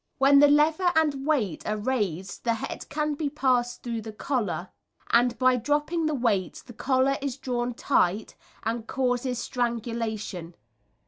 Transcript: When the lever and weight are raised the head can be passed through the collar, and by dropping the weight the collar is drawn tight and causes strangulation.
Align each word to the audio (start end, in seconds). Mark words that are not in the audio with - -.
When 0.17 0.39
the 0.39 0.47
lever 0.47 0.91
and 0.95 1.27
weight 1.27 1.63
are 1.67 1.77
raised 1.77 2.43
the 2.43 2.55
head 2.55 2.89
can 2.89 3.13
be 3.13 3.29
passed 3.29 3.83
through 3.83 4.01
the 4.01 4.11
collar, 4.11 4.69
and 5.11 5.37
by 5.37 5.57
dropping 5.57 6.07
the 6.07 6.15
weight 6.15 6.63
the 6.65 6.73
collar 6.73 7.17
is 7.21 7.37
drawn 7.37 7.75
tight 7.75 8.35
and 8.63 8.87
causes 8.87 9.37
strangulation. 9.37 10.55